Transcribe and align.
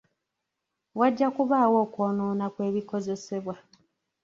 Wajja 0.99 1.27
kubaawo 1.35 1.77
okwonoona 1.85 2.45
kw’ebikozesebwa. 2.53 3.55